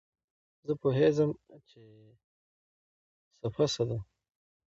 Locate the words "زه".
0.65-0.73